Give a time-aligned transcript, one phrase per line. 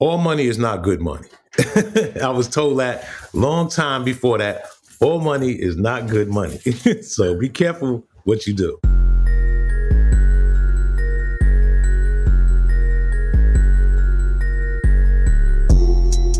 [0.00, 1.28] all money is not good money.
[2.22, 4.64] I was told that long time before that.
[5.00, 6.58] All money is not good money.
[7.02, 8.80] so be careful what you do.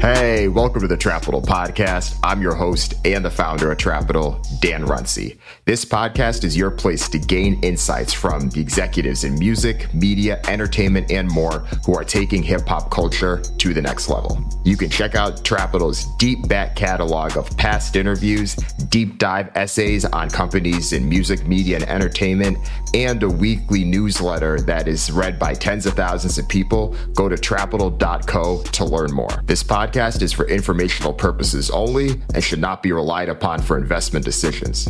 [0.00, 2.18] Hey, welcome to the Trapital Podcast.
[2.22, 5.36] I'm your host and the founder of Trapital, Dan Runcie.
[5.66, 11.10] This podcast is your place to gain insights from the executives in music, media, entertainment,
[11.10, 14.42] and more who are taking hip hop culture to the next level.
[14.64, 18.54] You can check out Trapital's deep back catalog of past interviews,
[18.88, 22.56] deep dive essays on companies in music, media, and entertainment,
[22.94, 26.96] and a weekly newsletter that is read by tens of thousands of people.
[27.14, 29.42] Go to trapital.co to learn more.
[29.44, 33.76] This podcast podcast is for informational purposes only and should not be relied upon for
[33.76, 34.86] investment decisions.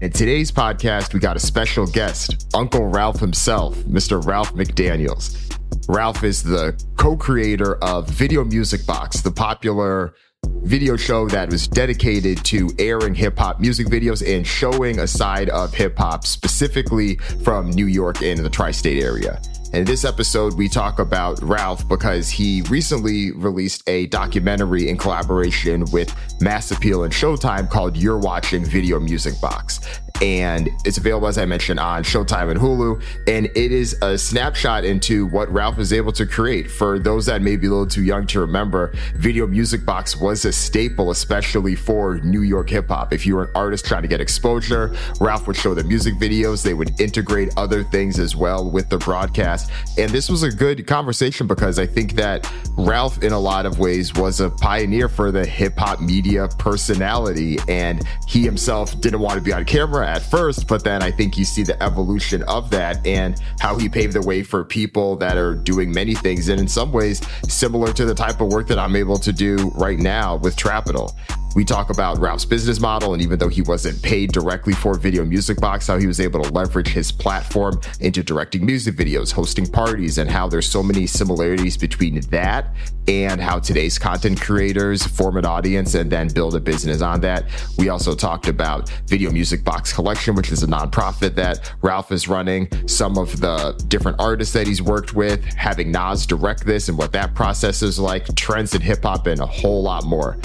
[0.00, 4.24] In today's podcast, we got a special guest, Uncle Ralph himself, Mr.
[4.24, 5.40] Ralph McDaniels.
[5.86, 10.14] Ralph is the co creator of Video Music Box, the popular
[10.62, 15.50] video show that was dedicated to airing hip hop music videos and showing a side
[15.50, 19.40] of hip hop specifically from New York and the tri state area.
[19.74, 25.84] In this episode, we talk about Ralph because he recently released a documentary in collaboration
[25.90, 29.80] with Mass Appeal and Showtime called You're Watching Video Music Box
[30.24, 33.02] and it's available as I mentioned on Showtime and Hulu.
[33.28, 36.70] And it is a snapshot into what Ralph was able to create.
[36.70, 40.46] For those that may be a little too young to remember, Video Music Box was
[40.46, 43.12] a staple, especially for New York hip hop.
[43.12, 46.62] If you were an artist trying to get exposure, Ralph would show the music videos.
[46.62, 49.70] They would integrate other things as well with the broadcast.
[49.98, 53.78] And this was a good conversation because I think that Ralph, in a lot of
[53.78, 57.58] ways, was a pioneer for the hip hop media personality.
[57.68, 61.36] And he himself didn't want to be on camera at first, but then I think
[61.36, 65.36] you see the evolution of that and how he paved the way for people that
[65.36, 66.48] are doing many things.
[66.48, 69.72] And in some ways, similar to the type of work that I'm able to do
[69.74, 71.12] right now with Trapital.
[71.54, 75.24] We talk about Ralph's business model, and even though he wasn't paid directly for Video
[75.24, 79.66] Music Box, how he was able to leverage his platform into directing music videos, hosting
[79.66, 82.74] parties, and how there's so many similarities between that
[83.06, 87.44] and how today's content creators form an audience and then build a business on that.
[87.78, 92.26] We also talked about Video Music Box Collection, which is a nonprofit that Ralph is
[92.26, 96.98] running, some of the different artists that he's worked with, having Nas direct this and
[96.98, 100.36] what that process is like, trends in hip hop, and a whole lot more.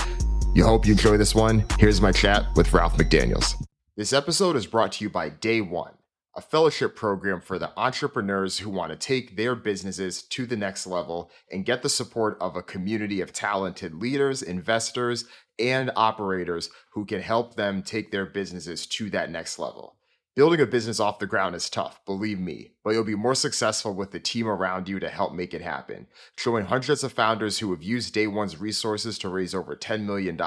[0.55, 1.63] You hope you enjoy this one.
[1.77, 3.53] Here's my chat with Ralph McDaniels.
[3.95, 5.93] This episode is brought to you by Day One,
[6.35, 10.87] a fellowship program for the entrepreneurs who want to take their businesses to the next
[10.87, 15.25] level and get the support of a community of talented leaders, investors,
[15.59, 19.98] and operators who can help them take their businesses to that next level.
[20.35, 23.93] Building a business off the ground is tough, believe me, but you'll be more successful
[23.93, 26.07] with the team around you to help make it happen.
[26.37, 30.39] Showing hundreds of founders who have used Day One's resources to raise over $10 million.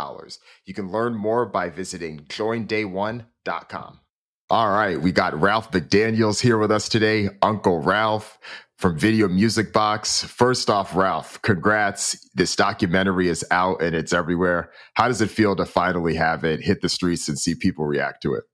[0.65, 4.01] You can learn more by visiting joinday1.com.
[4.51, 8.39] All right, we got Ralph McDaniels here with us today, Uncle Ralph
[8.79, 10.25] from Video Music Box.
[10.25, 12.29] First off, Ralph, congrats.
[12.35, 14.71] This documentary is out and it's everywhere.
[14.95, 18.23] How does it feel to finally have it hit the streets and see people react
[18.23, 18.45] to it?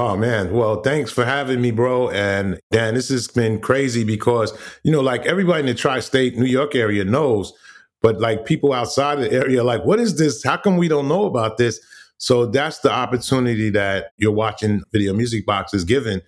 [0.00, 2.08] Oh man, well, thanks for having me, bro.
[2.10, 6.46] And Dan, this has been crazy because you know, like everybody in the tri-state New
[6.46, 7.52] York area knows,
[8.00, 10.44] but like people outside the area, like, what is this?
[10.44, 11.80] How come we don't know about this?
[12.18, 16.22] So that's the opportunity that you're watching Video Music Box is given.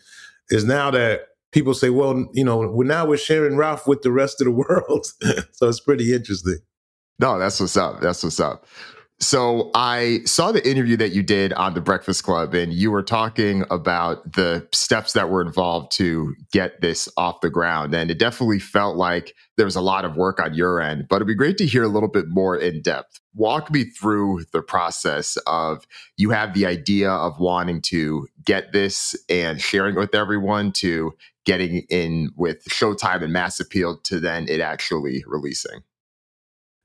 [0.48, 4.10] Is now that people say, well, you know, we're now we're sharing Ralph with the
[4.10, 5.06] rest of the world.
[5.52, 6.58] so it's pretty interesting.
[7.20, 8.00] No, that's what's up.
[8.00, 8.66] That's what's up.
[9.22, 13.02] So I saw the interview that you did on the Breakfast Club, and you were
[13.02, 17.94] talking about the steps that were involved to get this off the ground.
[17.94, 21.16] And it definitely felt like there was a lot of work on your end, but
[21.16, 23.20] it'd be great to hear a little bit more in depth.
[23.34, 25.86] Walk me through the process of
[26.16, 31.12] you have the idea of wanting to get this and sharing it with everyone to
[31.44, 35.82] getting in with Showtime and Mass Appeal to then it actually releasing.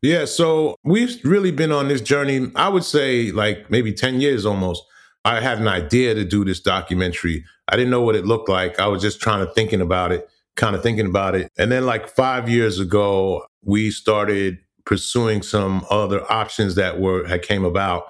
[0.01, 4.45] Yeah, so we've really been on this journey, I would say like maybe 10 years
[4.45, 4.83] almost.
[5.23, 7.43] I had an idea to do this documentary.
[7.67, 8.79] I didn't know what it looked like.
[8.79, 11.51] I was just trying to thinking about it, kind of thinking about it.
[11.57, 17.41] And then like 5 years ago, we started pursuing some other options that were had
[17.41, 18.03] came about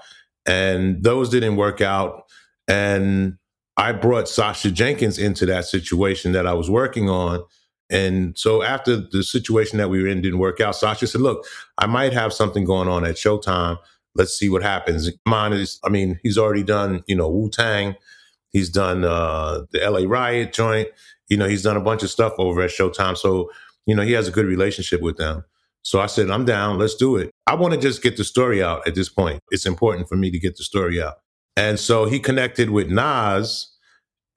[0.46, 2.24] and those didn't work out
[2.68, 3.38] and
[3.78, 7.44] I brought Sasha Jenkins into that situation that I was working on
[7.90, 11.46] and so after the situation that we were in didn't work out, Sasha said, look,
[11.78, 13.78] I might have something going on at Showtime.
[14.16, 15.10] Let's see what happens.
[15.26, 17.96] Mine is, I mean, he's already done, you know, Wu Tang.
[18.52, 20.88] He's done uh, the LA Riot joint.
[21.28, 23.18] You know, he's done a bunch of stuff over at Showtime.
[23.18, 23.52] So
[23.86, 25.44] You know, he has a good relationship with them.
[25.84, 26.80] So I said, I'm down.
[26.80, 27.30] Let's do it.
[27.46, 29.42] I want to just get the story out at this point.
[29.52, 31.16] It's important for me to get the story out.
[31.56, 33.72] And so he connected with Nas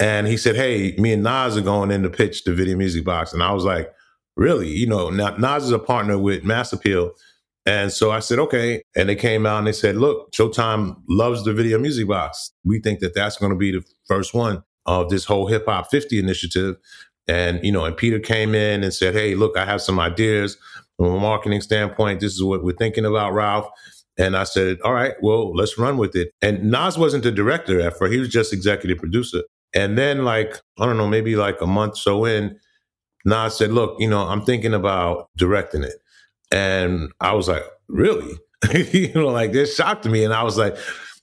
[0.01, 3.05] and he said, Hey, me and Nas are going in to pitch the video music
[3.05, 3.33] box.
[3.33, 3.93] And I was like,
[4.37, 4.69] Really?
[4.69, 7.13] You know, now Nas is a partner with Mass Appeal.
[7.67, 8.83] And so I said, okay.
[8.97, 12.51] And they came out and they said, look, Showtime loves the video music box.
[12.65, 15.91] We think that that's going to be the first one of this whole hip hop
[15.91, 16.77] 50 initiative.
[17.27, 20.57] And, you know, and Peter came in and said, hey, look, I have some ideas
[20.97, 22.21] from a marketing standpoint.
[22.21, 23.69] This is what we're thinking about, Ralph.
[24.17, 26.31] And I said, all right, well, let's run with it.
[26.41, 28.15] And Nas wasn't the director at first.
[28.15, 29.43] He was just executive producer.
[29.75, 32.59] And then like, I don't know, maybe like a month so in,
[33.25, 35.95] Nas said, look, you know, I'm thinking about directing it.
[36.51, 38.39] And I was like, really?
[38.93, 40.25] you know, like this shocked me.
[40.25, 40.77] And I was like,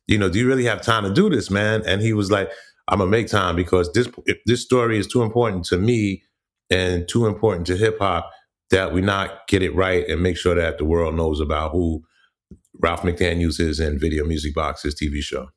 [0.07, 1.81] you know, do you really have time to do this, man?
[1.85, 2.49] And he was like,
[2.87, 4.07] I'm gonna make time because this
[4.45, 6.21] this story is too important to me
[6.69, 8.29] and too important to hip hop
[8.69, 12.03] that we not get it right and make sure that the world knows about who
[12.79, 15.49] Ralph McDaniels is in Video Music Box's TV show.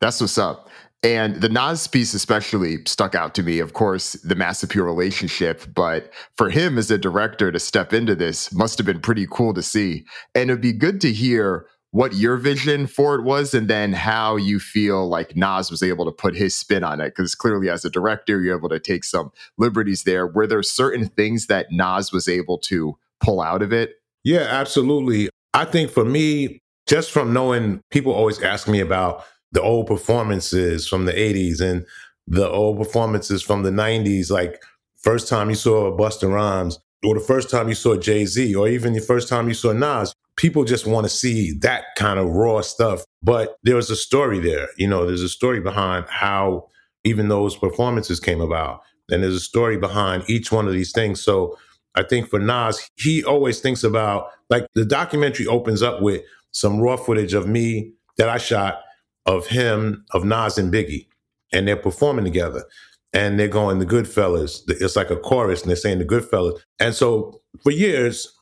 [0.00, 0.68] That's what's up.
[1.04, 3.58] And the Nas piece especially stuck out to me.
[3.58, 8.14] Of course, the Mass Appeal relationship, but for him as a director to step into
[8.14, 10.06] this must have been pretty cool to see.
[10.34, 14.36] And it'd be good to hear what your vision for it was and then how
[14.36, 17.14] you feel like Nas was able to put his spin on it.
[17.14, 20.26] Because clearly, as a director, you're able to take some liberties there.
[20.26, 23.96] Were there certain things that Nas was able to pull out of it?
[24.24, 25.28] Yeah, absolutely.
[25.52, 29.24] I think for me, just from knowing people always ask me about
[29.54, 31.86] the old performances from the 80s and
[32.26, 34.62] the old performances from the 90s, like
[34.96, 38.68] first time you saw Busta Rhymes, or the first time you saw Jay Z, or
[38.68, 42.30] even the first time you saw Nas, people just want to see that kind of
[42.30, 43.04] raw stuff.
[43.22, 44.68] But there was a story there.
[44.76, 46.68] You know, there's a story behind how
[47.04, 48.80] even those performances came about.
[49.10, 51.22] And there's a story behind each one of these things.
[51.22, 51.56] So
[51.94, 56.22] I think for Nas, he always thinks about like the documentary opens up with
[56.52, 58.80] some raw footage of me that I shot
[59.26, 61.06] of him, of Nas and Biggie,
[61.52, 62.64] and they're performing together.
[63.12, 64.62] And they're going the Goodfellas.
[64.66, 66.58] It's like a chorus, and they're saying the Goodfellas.
[66.80, 68.32] And so for years,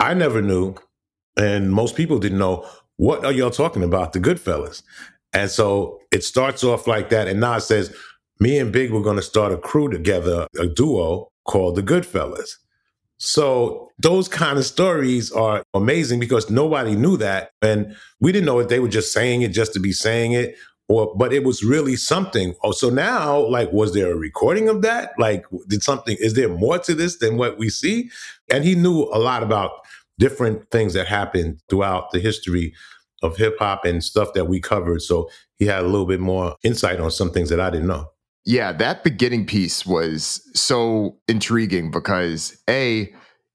[0.00, 0.74] I never knew,
[1.36, 2.66] and most people didn't know
[2.96, 4.82] what are y'all talking about, the Goodfellas.
[5.32, 7.94] And so it starts off like that, and Nas says,
[8.40, 12.56] "Me and Big were going to start a crew together, a duo called the Goodfellas."
[13.24, 17.52] So those kind of stories are amazing because nobody knew that.
[17.62, 20.56] And we didn't know if they were just saying it just to be saying it
[20.88, 22.56] or but it was really something.
[22.64, 25.12] Oh, so now like was there a recording of that?
[25.18, 28.10] Like did something is there more to this than what we see?
[28.52, 29.70] And he knew a lot about
[30.18, 32.74] different things that happened throughout the history
[33.22, 35.00] of hip hop and stuff that we covered.
[35.00, 35.30] So
[35.60, 38.11] he had a little bit more insight on some things that I didn't know.
[38.44, 43.12] Yeah, that beginning piece was so intriguing because A,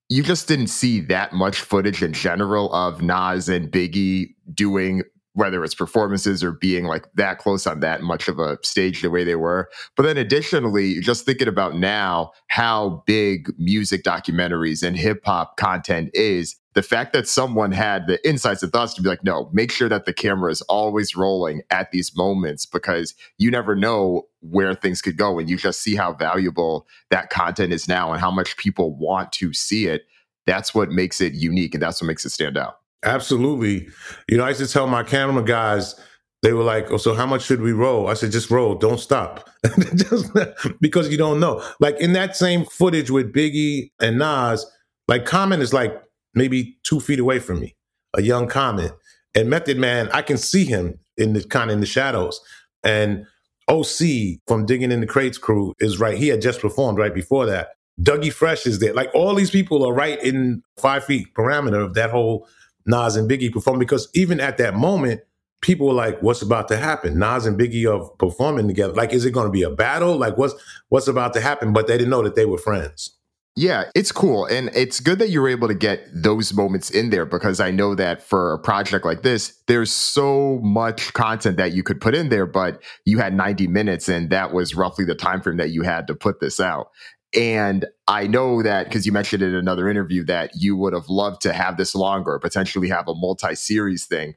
[0.09, 5.03] you just didn't see that much footage in general of Nas and Biggie doing
[5.37, 9.11] whether it's performances or being like that close on that much of a stage the
[9.11, 9.69] way they were.
[9.95, 16.09] But then additionally, just thinking about now how big music documentaries and hip hop content
[16.15, 19.71] is, the fact that someone had the insights and thoughts to be like, no, make
[19.71, 24.75] sure that the camera is always rolling at these moments because you never know where
[24.75, 25.39] things could go.
[25.39, 29.31] And you just see how valuable that content is now and how much people want
[29.31, 30.06] to see it.
[30.45, 32.78] That's what makes it unique and that's what makes it stand out.
[33.01, 33.87] Absolutely.
[34.30, 35.99] You know, I used to tell my camera guys,
[36.44, 38.99] they were like, "Oh, so how much should we roll?" I said, "Just roll, don't
[38.99, 39.49] stop,"
[40.80, 41.63] because you don't know.
[41.80, 44.63] Like in that same footage with Biggie and Nas,
[45.07, 45.99] like Common is like
[46.37, 47.75] maybe two feet away from me,
[48.13, 48.91] a young Common.
[49.35, 52.39] And Method Man, I can see him in the kind of in the shadows.
[52.83, 53.25] And
[53.67, 56.17] OC from Digging in the Crates crew is right.
[56.17, 57.69] He had just performed right before that.
[58.01, 58.94] Dougie Fresh is there.
[58.94, 62.47] Like all these people are right in five feet parameter of that whole
[62.85, 65.21] Nas and Biggie perform because even at that moment,
[65.61, 68.94] people were like, "What's about to happen?" Nas and Biggie are performing together.
[68.94, 70.15] Like, is it going to be a battle?
[70.15, 70.56] Like, what's
[70.89, 71.73] what's about to happen?
[71.73, 73.17] But they didn't know that they were friends.
[73.59, 74.45] Yeah, it's cool.
[74.45, 77.71] And it's good that you were able to get those moments in there because I
[77.71, 82.14] know that for a project like this, there's so much content that you could put
[82.14, 85.71] in there, but you had 90 minutes and that was roughly the time frame that
[85.71, 86.92] you had to put this out.
[87.35, 91.42] And I know that because you mentioned in another interview that you would have loved
[91.42, 94.35] to have this longer, potentially have a multi series thing.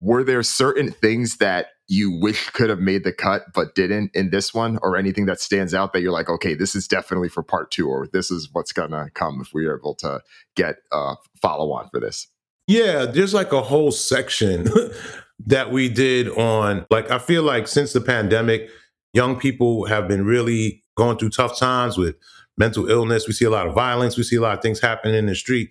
[0.00, 4.30] Were there certain things that you wish could have made the cut but didn't in
[4.30, 7.42] this one or anything that stands out that you're like okay this is definitely for
[7.42, 10.20] part two or this is what's gonna come if we're able to
[10.54, 12.28] get a follow on for this
[12.68, 14.68] yeah there's like a whole section
[15.44, 18.70] that we did on like i feel like since the pandemic
[19.12, 22.16] young people have been really going through tough times with
[22.56, 23.26] mental illness.
[23.26, 24.16] We see a lot of violence.
[24.16, 25.70] We see a lot of things happening in the street.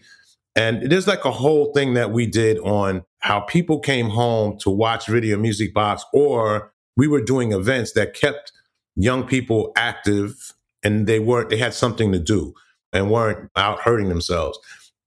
[0.55, 4.69] And there's like a whole thing that we did on how people came home to
[4.69, 8.51] watch Video Music Box, or we were doing events that kept
[8.95, 12.53] young people active and they weren't, they had something to do
[12.93, 14.57] and weren't out hurting themselves.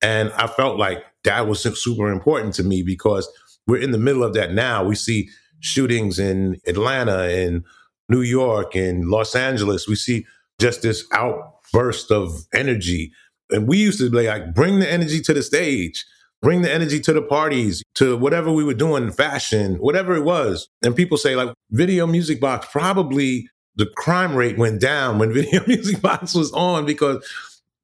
[0.03, 3.29] And I felt like that was super important to me because
[3.67, 4.85] we're in the middle of that now.
[4.85, 5.29] We see
[5.61, 7.65] shootings in Atlanta and
[8.09, 9.87] New York and Los Angeles.
[9.87, 10.27] We see
[10.61, 13.13] just this outburst of energy.
[13.51, 16.05] And we used to be like, bring the energy to the stage,
[16.43, 20.69] bring the energy to the parties, to whatever we were doing, fashion, whatever it was.
[20.83, 25.65] And people say, like, video music box, probably the crime rate went down when video
[25.67, 27.27] music box was on because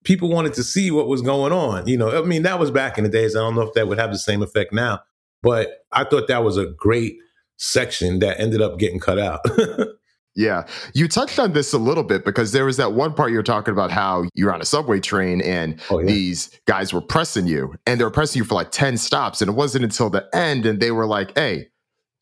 [0.05, 1.87] people wanted to see what was going on.
[1.87, 3.37] You know, I mean, that was back in the days.
[3.37, 5.01] I don't know if that would have the same effect now,
[5.43, 7.19] but I thought that was a great
[7.57, 9.41] section that ended up getting cut out.
[10.39, 10.69] yeah.
[10.95, 13.73] You touched on this a little bit because there was that one part you're talking
[13.73, 16.07] about how you're on a subway train and oh, yeah.
[16.07, 19.43] these guys were pressing you and they were pressing you for like 10 stops.
[19.43, 21.67] And it wasn't until the end and they were like, hey,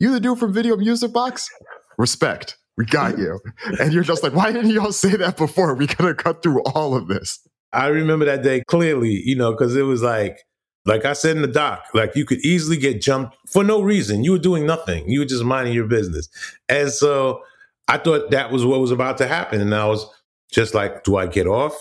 [0.01, 1.51] you the dude from Video Music Box?
[1.99, 2.57] Respect.
[2.79, 3.39] We got you.
[3.81, 5.75] And you're just like, why didn't y'all say that before?
[5.75, 7.47] We could have cut through all of this.
[7.75, 10.39] I remember that day clearly, you know, because it was like,
[10.87, 14.25] like I said in the doc, like you could easily get jumped for no reason.
[14.25, 15.07] You were doing nothing.
[15.07, 16.31] You were just minding your business.
[16.71, 17.43] And so
[17.89, 19.61] I thought that was what was about to happen.
[19.61, 20.07] And I was
[20.51, 21.77] just like, do I get off?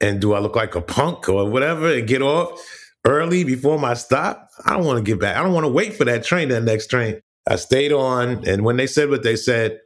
[0.00, 2.60] And do I look like a punk or whatever and get off
[3.04, 4.48] early before my stop?
[4.64, 5.36] I don't want to get back.
[5.36, 7.20] I don't want to wait for that train, that next train.
[7.48, 8.46] I stayed on.
[8.48, 9.78] And when they said what they said,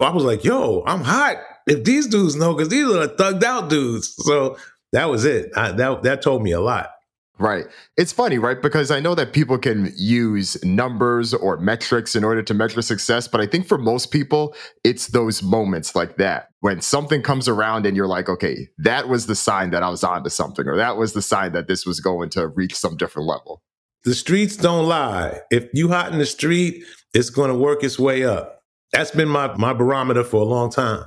[0.00, 1.36] I was like, yo, I'm hot.
[1.66, 4.14] If these dudes know, because these are the thugged out dudes.
[4.18, 4.56] So
[4.92, 5.52] that was it.
[5.56, 6.90] I, that that told me a lot.
[7.38, 7.64] Right.
[7.96, 8.60] It's funny, right?
[8.60, 13.26] Because I know that people can use numbers or metrics in order to measure success,
[13.26, 17.86] but I think for most people, it's those moments like that when something comes around
[17.86, 20.96] and you're like, okay, that was the sign that I was onto something, or that
[20.96, 23.62] was the sign that this was going to reach some different level.
[24.04, 25.40] The streets don't lie.
[25.50, 26.84] If you hot in the street,
[27.14, 28.60] it's going to work its way up.
[28.92, 31.04] That's been my my barometer for a long time.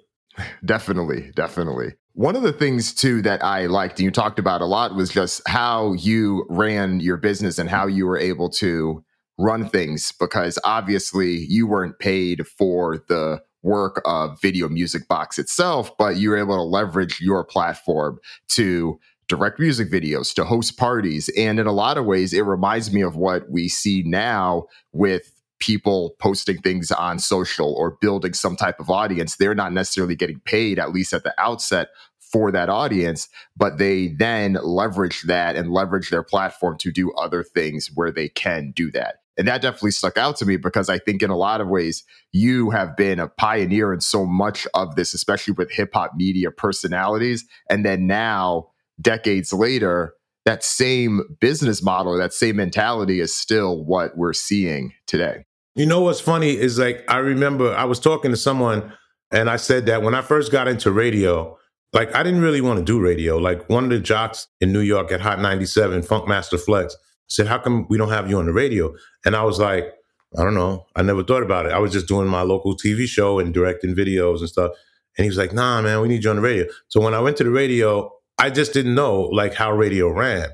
[0.64, 1.94] definitely, definitely.
[2.14, 5.10] One of the things too that I liked and you talked about a lot was
[5.10, 9.04] just how you ran your business and how you were able to
[9.38, 15.96] run things because obviously you weren't paid for the work of video music box itself
[15.98, 18.98] but you were able to leverage your platform to
[19.28, 23.00] direct music videos to host parties and in a lot of ways it reminds me
[23.00, 28.80] of what we see now with people posting things on social or building some type
[28.80, 31.88] of audience, they're not necessarily getting paid, at least at the outset,
[32.32, 37.42] for that audience, but they then leverage that and leverage their platform to do other
[37.42, 39.16] things where they can do that.
[39.36, 42.04] And that definitely stuck out to me because I think in a lot of ways,
[42.30, 46.50] you have been a pioneer in so much of this, especially with hip hop media
[46.50, 47.44] personalities.
[47.68, 48.68] And then now,
[49.00, 50.14] decades later,
[50.44, 55.44] that same business model, that same mentality is still what we're seeing today.
[55.74, 58.92] You know what's funny is like I remember I was talking to someone
[59.30, 61.56] and I said that when I first got into radio,
[61.92, 63.36] like I didn't really want to do radio.
[63.38, 66.96] Like one of the jocks in New York at Hot 97, Funkmaster Flex,
[67.28, 68.92] said, How come we don't have you on the radio?
[69.24, 69.92] And I was like,
[70.38, 70.86] I don't know.
[70.94, 71.72] I never thought about it.
[71.72, 74.72] I was just doing my local TV show and directing videos and stuff.
[75.16, 76.66] And he was like, nah, man, we need you on the radio.
[76.88, 80.48] So when I went to the radio, I just didn't know like how radio ran.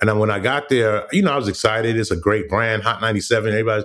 [0.00, 1.96] And then when I got there, you know, I was excited.
[1.96, 3.52] It's a great brand, Hot 97.
[3.52, 3.84] Everybody's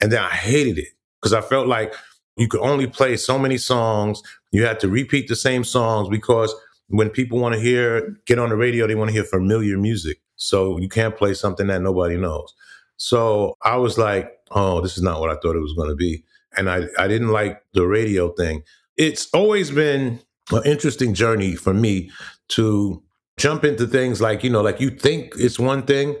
[0.00, 0.88] and then I hated it
[1.20, 1.94] because I felt like
[2.36, 4.22] you could only play so many songs.
[4.52, 6.54] You had to repeat the same songs because
[6.88, 10.18] when people want to hear, get on the radio, they want to hear familiar music.
[10.36, 12.52] So you can't play something that nobody knows.
[12.96, 15.96] So I was like, oh, this is not what I thought it was going to
[15.96, 16.24] be.
[16.56, 18.62] And I, I didn't like the radio thing.
[18.96, 20.20] It's always been
[20.52, 22.10] an interesting journey for me
[22.50, 23.02] to
[23.36, 26.16] jump into things like, you know, like you think it's one thing.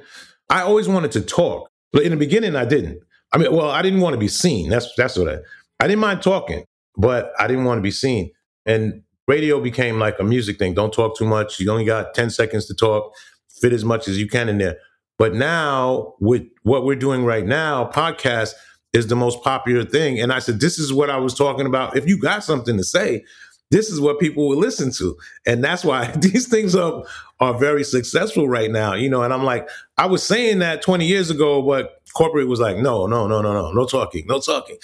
[0.50, 3.00] I always wanted to talk, but in the beginning, I didn't.
[3.34, 4.70] I mean, well, I didn't want to be seen.
[4.70, 5.38] That's that's what I.
[5.80, 6.64] I didn't mind talking,
[6.96, 8.30] but I didn't want to be seen.
[8.64, 10.72] And radio became like a music thing.
[10.72, 11.58] Don't talk too much.
[11.58, 13.12] You only got ten seconds to talk.
[13.60, 14.78] Fit as much as you can in there.
[15.18, 18.54] But now, with what we're doing right now, podcast
[18.92, 20.20] is the most popular thing.
[20.20, 21.96] And I said, this is what I was talking about.
[21.96, 23.24] If you got something to say,
[23.70, 25.16] this is what people will listen to.
[25.46, 27.04] And that's why these things are,
[27.40, 28.94] are very successful right now.
[28.94, 32.60] You know, and I'm like, I was saying that 20 years ago, but corporate was
[32.60, 34.78] like, no, no, no, no, no, no talking, no talking.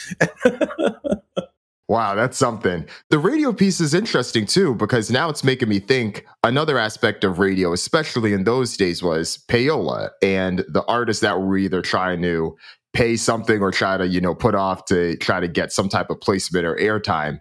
[1.89, 2.87] Wow, that's something.
[3.09, 7.41] The radio piece is interesting too, because now it's making me think another aspect of
[7.41, 12.57] radio, especially in those days, was payola and the artists that were either trying to
[12.93, 16.11] pay something or try to, you know, put off to try to get some type
[16.11, 17.41] of placement or airtime.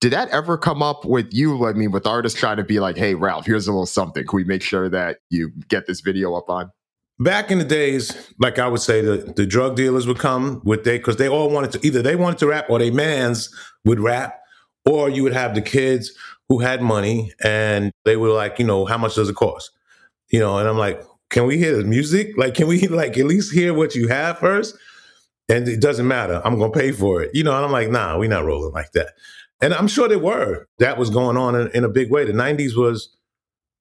[0.00, 1.66] Did that ever come up with you?
[1.66, 4.26] I mean, with artists trying to be like, hey, Ralph, here's a little something.
[4.26, 6.70] Can we make sure that you get this video up on?
[7.20, 10.84] Back in the days, like I would say, the, the drug dealers would come with
[10.84, 13.54] they because they all wanted to either they wanted to rap or they mans
[13.84, 14.40] would rap,
[14.84, 16.12] or you would have the kids
[16.48, 19.70] who had money and they were like, you know, how much does it cost?
[20.30, 22.36] You know, and I'm like, can we hear the music?
[22.36, 24.76] Like, can we like at least hear what you have first?
[25.48, 26.40] And it doesn't matter.
[26.44, 27.30] I'm gonna pay for it.
[27.34, 29.10] You know, and I'm like, nah, we're not rolling like that.
[29.60, 30.66] And I'm sure they were.
[30.78, 32.24] That was going on in, in, a big way.
[32.24, 33.16] The 90s was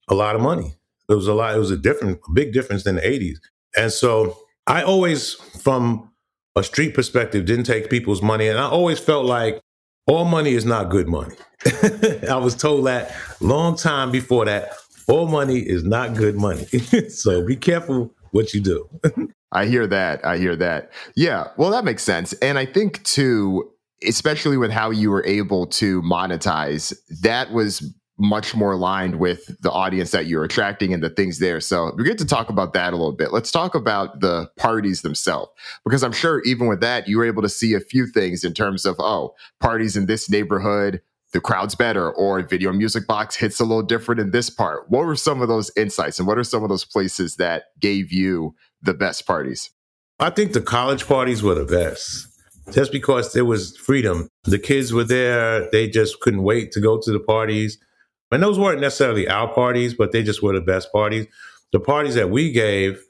[0.07, 0.75] a lot of money.
[1.09, 3.37] It was a lot, it was a different, big difference than the 80s.
[3.75, 6.11] And so I always, from
[6.55, 8.47] a street perspective, didn't take people's money.
[8.47, 9.59] And I always felt like
[10.07, 11.35] all money is not good money.
[12.29, 14.73] I was told that long time before that.
[15.07, 16.65] All money is not good money.
[17.09, 18.89] so be careful what you do.
[19.51, 20.25] I hear that.
[20.25, 20.91] I hear that.
[21.15, 21.47] Yeah.
[21.57, 22.33] Well, that makes sense.
[22.33, 23.69] And I think too,
[24.05, 29.71] especially with how you were able to monetize, that was much more aligned with the
[29.71, 31.59] audience that you're attracting and the things there.
[31.59, 33.33] So we get to talk about that a little bit.
[33.33, 35.51] Let's talk about the parties themselves,
[35.83, 38.53] because I'm sure even with that, you were able to see a few things in
[38.53, 41.01] terms of, oh, parties in this neighborhood,
[41.31, 44.87] the crowd's better, or video music box hits a little different in this part.
[44.91, 48.11] What were some of those insights and what are some of those places that gave
[48.11, 48.53] you
[48.83, 49.71] the best parties?
[50.19, 52.27] I think the college parties were the best
[52.71, 54.29] just because there was freedom.
[54.43, 57.79] The kids were there, they just couldn't wait to go to the parties.
[58.33, 61.27] And those weren't necessarily our parties, but they just were the best parties.
[61.71, 63.03] The parties that we gave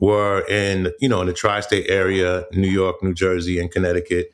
[0.00, 4.30] were in, you know, in the tri-state area, New York, New Jersey, and Connecticut.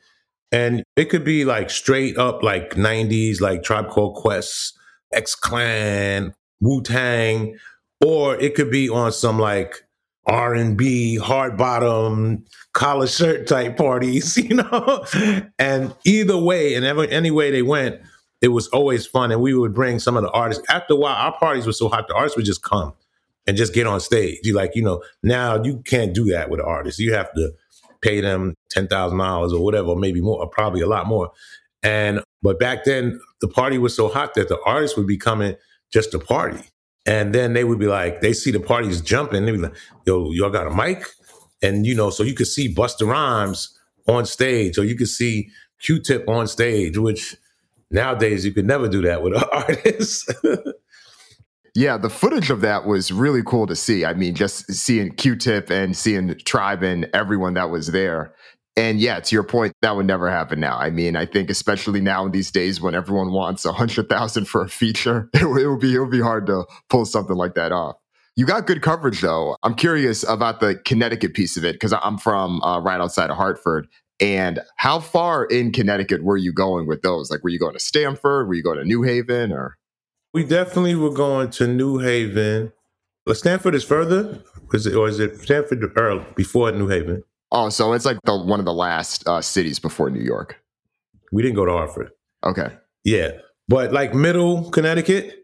[0.51, 4.77] And it could be like straight up like 90s, like Tribe Called Quest,
[5.13, 7.57] X Clan, Wu Tang,
[8.05, 9.85] or it could be on some like
[10.27, 15.05] R and B, hard bottom, collar shirt type parties, you know.
[15.57, 18.01] and either way, and ever any way they went,
[18.41, 19.31] it was always fun.
[19.31, 20.63] And we would bring some of the artists.
[20.69, 22.93] After a while, our parties were so hot, the artists would just come
[23.47, 24.39] and just get on stage.
[24.43, 26.99] You like, you know, now you can't do that with an artist.
[26.99, 27.53] You have to
[28.01, 31.31] pay them ten thousand dollars or whatever, maybe more, or probably a lot more.
[31.83, 35.55] And but back then, the party was so hot that the artists would be coming
[35.91, 36.63] just to party.
[37.05, 39.45] And then they would be like, they see the parties jumping.
[39.45, 39.75] They'd be like,
[40.05, 41.03] yo, y'all got a mic?
[41.63, 43.77] And, you know, so you could see Busta Rhymes
[44.07, 45.49] on stage or you could see
[45.79, 47.35] Q-Tip on stage, which
[47.91, 50.33] nowadays you could never do that with an artist.
[51.75, 54.05] yeah, the footage of that was really cool to see.
[54.05, 58.33] I mean, just seeing Q-Tip and seeing Tribe and everyone that was there.
[58.77, 60.77] And yeah, to your point, that would never happen now.
[60.77, 64.45] I mean, I think especially now in these days when everyone wants a hundred thousand
[64.45, 67.73] for a feature, it, would be it would be hard to pull something like that
[67.73, 67.97] off.
[68.37, 69.57] You got good coverage though.
[69.61, 73.35] I'm curious about the Connecticut piece of it because I'm from uh, right outside of
[73.35, 73.87] Hartford.
[74.21, 77.31] And how far in Connecticut were you going with those?
[77.31, 78.47] Like, were you going to Stamford?
[78.47, 79.51] Were you going to New Haven?
[79.51, 79.77] Or
[80.33, 82.71] we definitely were going to New Haven.
[83.25, 84.41] Well, Stamford is further,
[84.73, 87.23] is it, or is it Stamford early before New Haven?
[87.51, 90.61] Oh, so it's like the one of the last uh, cities before New York.
[91.31, 92.11] We didn't go to Hartford.
[92.43, 92.69] Okay.
[93.03, 93.31] Yeah,
[93.67, 95.35] but like middle Connecticut.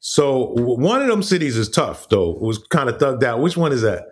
[0.00, 2.32] So one of them cities is tough though.
[2.32, 3.40] It was kind of thugged out.
[3.40, 4.04] Which one is that?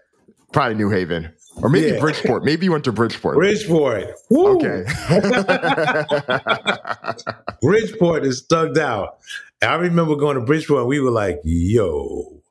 [0.52, 1.32] Probably New Haven.
[1.56, 2.00] Or maybe yeah.
[2.00, 2.44] Bridgeport.
[2.44, 3.36] Maybe you went to Bridgeport.
[3.36, 4.14] Bridgeport.
[4.30, 4.56] Woo.
[4.56, 4.84] Okay.
[7.62, 9.18] Bridgeport is thugged out.
[9.62, 12.42] I remember going to Bridgeport and we were like, yo,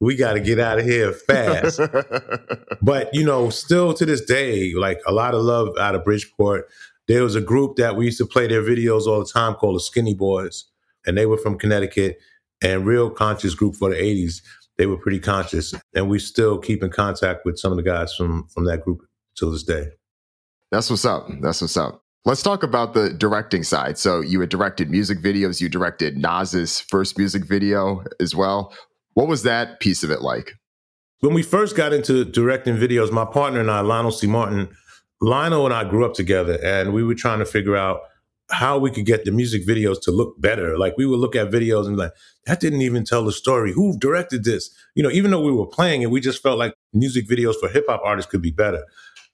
[0.00, 1.80] we got to get out of here fast.
[2.82, 6.68] but, you know, still to this day, like a lot of love out of Bridgeport.
[7.08, 9.76] There was a group that we used to play their videos all the time called
[9.76, 10.64] the Skinny Boys,
[11.06, 12.18] and they were from Connecticut
[12.62, 14.42] and real conscious group for the 80s.
[14.78, 18.14] They were pretty conscious, and we still keep in contact with some of the guys
[18.14, 19.00] from from that group
[19.36, 19.88] to this day.
[20.70, 21.28] That's what's up.
[21.40, 22.02] That's what's up.
[22.24, 23.98] Let's talk about the directing side.
[23.98, 25.60] So you had directed music videos.
[25.60, 28.74] You directed Nas's first music video as well.
[29.14, 30.54] What was that piece of it like?
[31.20, 34.26] When we first got into directing videos, my partner and I, Lionel C.
[34.26, 34.68] Martin,
[35.20, 38.00] Lionel and I grew up together and we were trying to figure out
[38.50, 40.78] how we could get the music videos to look better.
[40.78, 42.12] Like we would look at videos and like,
[42.46, 43.72] that didn't even tell the story.
[43.72, 44.70] Who directed this?
[44.94, 47.68] You know, even though we were playing it, we just felt like music videos for
[47.68, 48.84] hip hop artists could be better.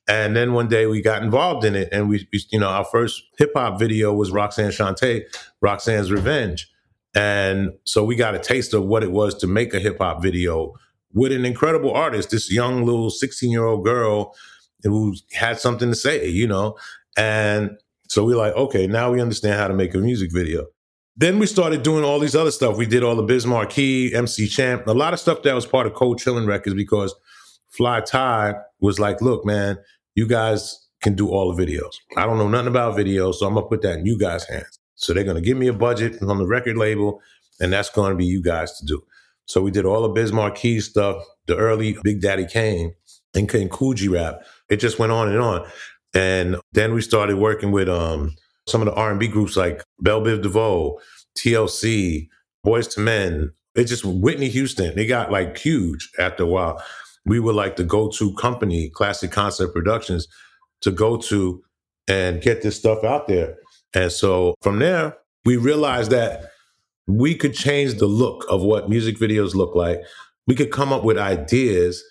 [0.08, 2.84] And then one day we got involved in it and we, we you know, our
[2.84, 5.22] first hip hop video was Roxanne Shante,
[5.60, 6.68] Roxanne's Revenge.
[7.14, 10.22] And so we got a taste of what it was to make a hip hop
[10.22, 10.72] video
[11.12, 14.34] with an incredible artist, this young little 16 year old girl
[14.82, 16.76] who had something to say, you know?
[17.16, 17.78] And
[18.12, 20.66] so we're like, okay, now we understand how to make a music video.
[21.16, 22.76] Then we started doing all these other stuff.
[22.76, 25.86] We did all the Biz Markie, MC Shan, a lot of stuff that was part
[25.86, 27.14] of Cold Chillin' Records because
[27.70, 29.78] Fly Ty was like, look, man,
[30.14, 31.94] you guys can do all the videos.
[32.14, 34.78] I don't know nothing about videos, so I'm gonna put that in you guys' hands.
[34.94, 37.18] So they're to give me a budget from the record label,
[37.60, 39.02] and that's to be you guys to do.
[39.46, 42.94] So we did all the Biz Markie stuff, the early Big Daddy Kane
[43.34, 44.42] and Kool G rap.
[44.68, 45.66] It just went on and on.
[46.14, 48.34] And then we started working with um,
[48.66, 50.98] some of the R&B groups like Bell Biv DeVoe,
[51.38, 52.28] TLC,
[52.64, 53.52] Boyz II Men.
[53.74, 54.94] It just Whitney Houston.
[54.94, 56.82] They got like huge after a while.
[57.24, 60.28] We were like the go-to company, Classic Concept Productions,
[60.82, 61.62] to go to
[62.08, 63.56] and get this stuff out there.
[63.94, 66.50] And so from there, we realized that
[67.06, 70.00] we could change the look of what music videos look like.
[70.46, 72.02] We could come up with ideas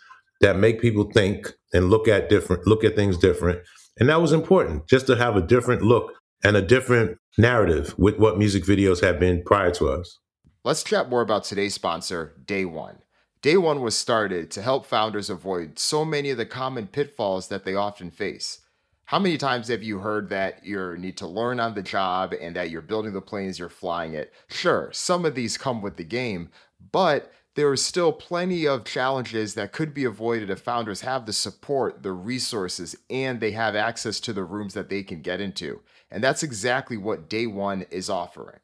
[0.42, 3.60] that make people think and look at different look at things different.
[4.00, 8.18] And that was important, just to have a different look and a different narrative with
[8.18, 10.20] what music videos have been prior to us.
[10.64, 13.00] Let's chat more about today's sponsor, Day One.
[13.42, 17.66] Day One was started to help founders avoid so many of the common pitfalls that
[17.66, 18.60] they often face.
[19.06, 22.56] How many times have you heard that you need to learn on the job and
[22.56, 24.32] that you're building the planes you're flying it?
[24.50, 26.50] Sure, some of these come with the game,
[26.92, 31.34] but there are still plenty of challenges that could be avoided if founders have the
[31.34, 35.82] support, the resources, and they have access to the rooms that they can get into.
[36.10, 38.60] And that's exactly what Day One is offering.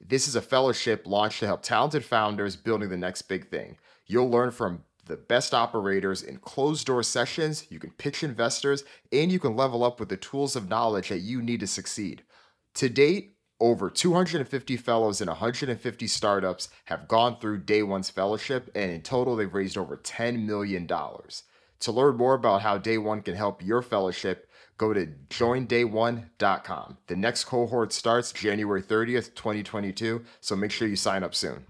[0.00, 3.76] This is a fellowship launched to help talented founders building the next big thing.
[4.06, 9.30] You'll learn from the best operators in closed door sessions, you can pitch investors, and
[9.30, 12.22] you can level up with the tools of knowledge that you need to succeed.
[12.74, 18.90] To date, over 250 fellows and 150 startups have gone through Day One's fellowship, and
[18.90, 20.86] in total, they've raised over $10 million.
[20.86, 26.96] To learn more about how Day One can help your fellowship, go to joinday1.com.
[27.06, 31.66] The next cohort starts January 30th, 2022, so make sure you sign up soon.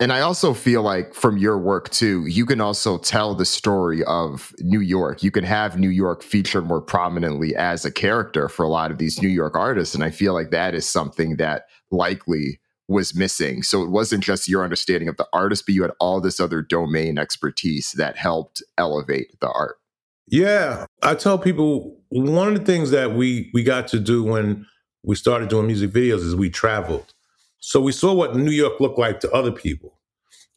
[0.00, 4.02] And I also feel like from your work too, you can also tell the story
[4.04, 5.22] of New York.
[5.22, 8.98] You can have New York featured more prominently as a character for a lot of
[8.98, 9.94] these New York artists.
[9.94, 13.62] And I feel like that is something that likely was missing.
[13.62, 16.60] So it wasn't just your understanding of the artist, but you had all this other
[16.60, 19.76] domain expertise that helped elevate the art.
[20.26, 20.86] Yeah.
[21.02, 24.66] I tell people one of the things that we we got to do when
[25.04, 27.13] we started doing music videos is we traveled.
[27.64, 29.98] So we saw what New York looked like to other people,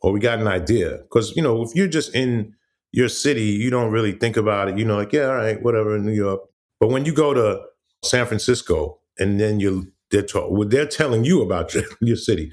[0.02, 0.98] or we got an idea.
[0.98, 2.54] Because, you know, if you're just in
[2.92, 4.78] your city, you don't really think about it.
[4.78, 6.42] You know, like, yeah, all right, whatever, in New York.
[6.82, 7.62] But when you go to
[8.04, 12.52] San Francisco and then you they're, talk, well, they're telling you about your, your city,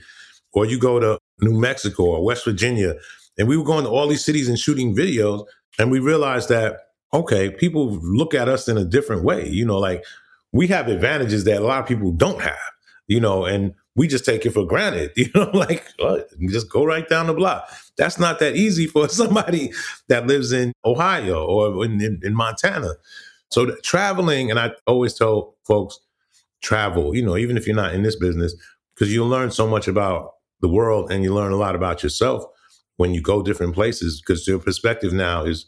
[0.53, 2.95] or you go to New Mexico or West Virginia,
[3.37, 5.45] and we were going to all these cities and shooting videos,
[5.79, 6.79] and we realized that
[7.13, 9.49] okay, people look at us in a different way.
[9.49, 10.05] You know, like
[10.53, 12.59] we have advantages that a lot of people don't have.
[13.07, 15.13] You know, and we just take it for granted.
[15.17, 17.69] You know, like uh, just go right down the block.
[17.97, 19.73] That's not that easy for somebody
[20.09, 22.95] that lives in Ohio or in, in, in Montana.
[23.51, 25.99] So traveling, and I always tell folks,
[26.63, 27.15] travel.
[27.15, 28.55] You know, even if you're not in this business,
[28.95, 32.45] because you'll learn so much about the world and you learn a lot about yourself
[32.97, 34.21] when you go different places.
[34.21, 35.67] Because your perspective now is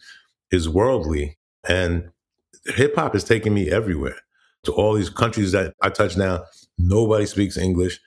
[0.51, 2.11] is worldly, and
[2.67, 4.17] hip hop is taking me everywhere
[4.65, 6.45] to all these countries that I touch now.
[6.79, 8.01] Nobody speaks English.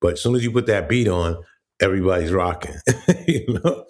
[0.00, 1.42] But as soon as you put that beat on,
[1.80, 2.76] everybody's rocking.
[3.26, 3.84] you know?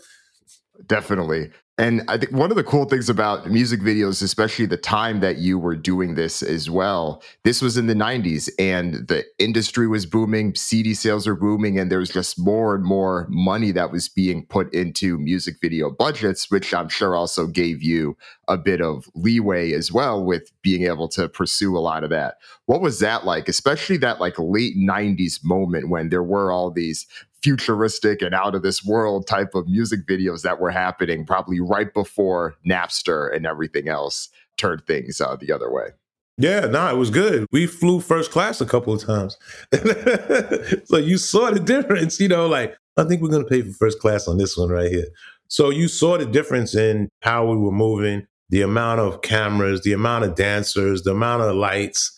[0.86, 1.50] Definitely.
[1.78, 5.38] And I think one of the cool things about music videos, especially the time that
[5.38, 10.04] you were doing this as well, this was in the 90s and the industry was
[10.04, 14.10] booming, CD sales were booming, and there was just more and more money that was
[14.10, 18.14] being put into music video budgets, which I'm sure also gave you
[18.50, 22.34] a bit of leeway as well with being able to pursue a lot of that.
[22.66, 27.06] What was that like, especially that like late 90s moment when there were all these
[27.42, 31.94] futuristic and out of this world type of music videos that were happening probably right
[31.94, 35.88] before Napster and everything else turned things uh, the other way.
[36.36, 37.46] Yeah, no, it was good.
[37.52, 39.36] We flew first class a couple of times.
[40.84, 43.72] so you saw the difference, you know, like, I think we're going to pay for
[43.72, 45.06] first class on this one right here.
[45.48, 49.92] So you saw the difference in how we were moving, the amount of cameras, the
[49.92, 52.16] amount of dancers, the amount of lights,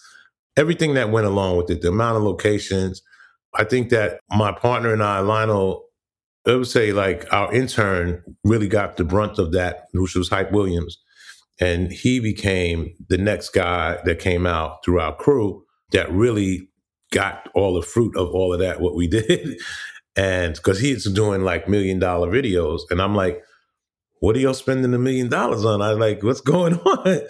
[0.56, 3.02] everything that went along with it, the amount of locations.
[3.54, 5.84] I think that my partner and I, Lionel,
[6.46, 10.52] I would say like our intern really got the brunt of that, which was Hype
[10.52, 10.98] Williams.
[11.60, 16.68] And he became the next guy that came out through our crew that really
[17.12, 19.60] got all the fruit of all of that, what we did.
[20.16, 22.80] and because he's doing like million dollar videos.
[22.90, 23.42] And I'm like,
[24.22, 25.82] what are y'all spending a million dollars on?
[25.82, 27.22] I like, what's going on?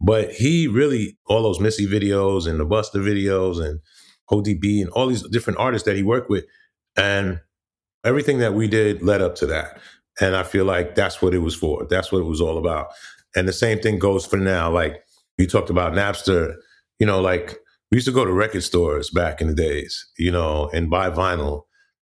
[0.00, 3.80] But he really, all those Missy videos and the Busta videos and
[4.30, 6.46] ODB and all these different artists that he worked with.
[6.96, 7.40] And
[8.04, 9.80] everything that we did led up to that.
[10.18, 11.86] And I feel like that's what it was for.
[11.90, 12.86] That's what it was all about.
[13.36, 14.72] And the same thing goes for now.
[14.72, 15.04] Like
[15.36, 16.54] you talked about Napster,
[16.98, 17.58] you know, like
[17.90, 21.10] we used to go to record stores back in the days, you know, and buy
[21.10, 21.64] vinyl.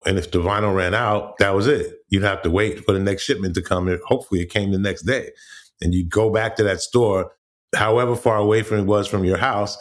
[0.06, 1.96] And if the vinyl ran out, that was it.
[2.10, 3.96] You'd have to wait for the next shipment to come.
[4.06, 5.32] Hopefully it came the next day.
[5.82, 7.32] And you'd go back to that store,
[7.76, 9.78] however far away from it was from your house,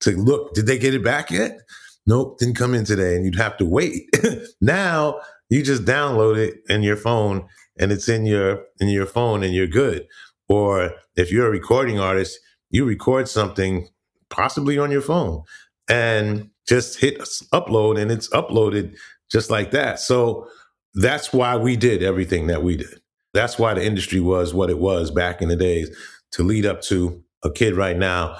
[0.00, 1.58] to look, did they get it back yet?
[2.06, 3.16] Nope, didn't come in today.
[3.16, 4.08] And you'd have to wait.
[4.60, 7.46] now you just download it in your phone
[7.78, 10.06] and it's in your in your phone and you're good.
[10.48, 12.38] Or if you're a recording artist,
[12.70, 13.88] you record something
[14.30, 15.42] possibly on your phone
[15.88, 17.18] and just hit
[17.52, 18.96] upload and it's uploaded
[19.30, 20.00] just like that.
[20.00, 20.48] So
[20.94, 23.00] that's why we did everything that we did.
[23.34, 25.94] That's why the industry was what it was back in the days
[26.32, 28.36] to lead up to a kid right now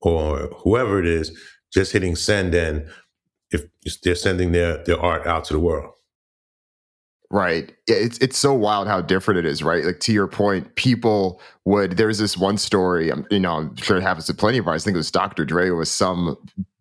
[0.00, 1.36] or whoever it is
[1.72, 2.88] just hitting send and
[3.50, 3.64] if
[4.02, 5.92] they're sending their their art out to the world.
[7.32, 7.72] Right.
[7.86, 9.84] Yeah, it's it's so wild how different it is, right?
[9.84, 13.96] Like to your point, people would there's this one story, um, you know, I'm sure
[13.96, 14.84] it happens to plenty of artists.
[14.84, 15.44] I think it was Dr.
[15.44, 16.36] Dre was some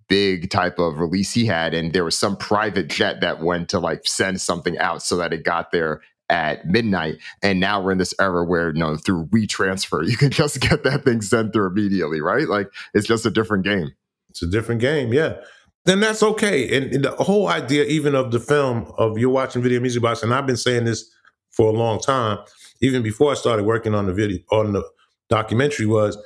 [0.10, 3.80] big type of release he had, and there was some private jet that went to
[3.80, 7.18] like send something out so that it got there at midnight.
[7.42, 10.84] And now we're in this era where, you know, through WeTransfer, you can just get
[10.84, 12.48] that thing sent through immediately, right?
[12.48, 13.92] Like it's just a different game.
[14.30, 15.38] It's a different game, yeah
[15.86, 16.78] then that's okay.
[16.78, 20.24] And, and, the whole idea, even of the film of you're watching Video Music Box,
[20.24, 21.10] and I've been saying this
[21.50, 22.40] for a long time,
[22.82, 24.84] even before I started working on the video on the
[25.30, 26.18] documentary, was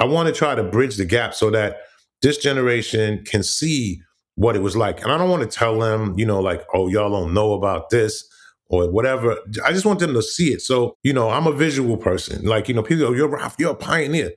[0.00, 1.78] I want to try to bridge the gap so that
[2.22, 4.00] this generation can see
[4.34, 5.02] what it was like.
[5.02, 7.90] And I don't want to tell them, you know, like, oh, y'all don't know about
[7.90, 8.26] this
[8.70, 9.36] or whatever.
[9.64, 10.62] I just want them to see it.
[10.62, 12.44] So, you know, I'm a visual person.
[12.44, 14.32] Like, you know, people go, you're Ralph, you're a pioneer.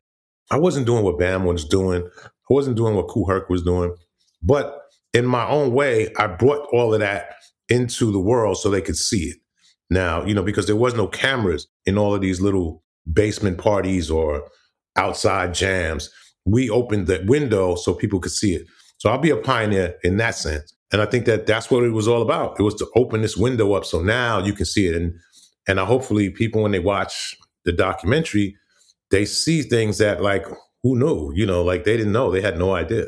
[0.50, 2.08] I wasn't doing what Bam was doing.
[2.24, 3.96] I wasn't doing what Kool Herc was doing.
[4.42, 4.82] But
[5.14, 7.36] in my own way, I brought all of that
[7.70, 9.38] into the world so they could see it.
[9.90, 14.10] Now, you know, because there was no cameras in all of these little basement parties
[14.10, 14.48] or
[14.96, 16.10] outside jams.
[16.46, 18.68] We opened the window so people could see it.
[18.98, 20.74] So I'll be a pioneer in that sense.
[20.92, 22.60] And I think that that's what it was all about.
[22.60, 24.96] It was to open this window up so now you can see it.
[24.96, 25.14] And
[25.68, 28.56] and I hopefully people when they watch the documentary,
[29.10, 30.46] they see things that like
[30.84, 33.06] who knew, you know, like they didn't know, they had no idea.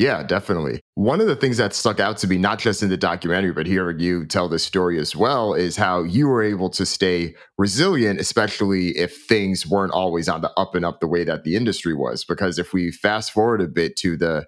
[0.00, 0.80] Yeah, definitely.
[0.94, 3.66] One of the things that stuck out to me, not just in the documentary, but
[3.66, 8.18] hearing you tell this story as well, is how you were able to stay resilient,
[8.18, 11.92] especially if things weren't always on the up and up the way that the industry
[11.92, 12.24] was.
[12.24, 14.46] Because if we fast forward a bit to the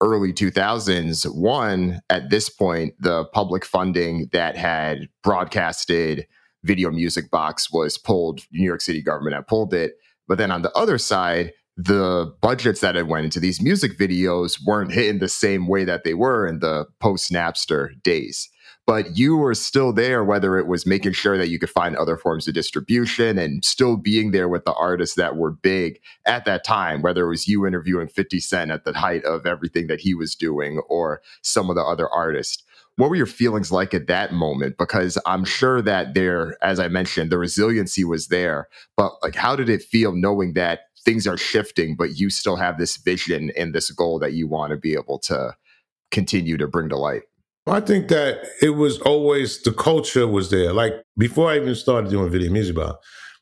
[0.00, 6.26] early 2000s, one, at this point, the public funding that had broadcasted
[6.64, 9.92] Video Music Box was pulled, New York City government had pulled it.
[10.26, 14.58] But then on the other side, the budgets that had went into these music videos
[14.64, 18.48] weren't hitting the same way that they were in the post Napster days.
[18.86, 22.16] But you were still there, whether it was making sure that you could find other
[22.16, 26.62] forms of distribution and still being there with the artists that were big at that
[26.64, 30.14] time, whether it was you interviewing 50 Cent at the height of everything that he
[30.14, 32.62] was doing or some of the other artists.
[32.94, 34.78] What were your feelings like at that moment?
[34.78, 39.56] Because I'm sure that there, as I mentioned, the resiliency was there, but like, how
[39.56, 43.74] did it feel knowing that things are shifting, but you still have this vision and
[43.74, 45.54] this goal that you want to be able to
[46.10, 47.22] continue to bring to light?
[47.66, 50.72] I think that it was always the culture was there.
[50.72, 52.98] Like before I even started doing video music, about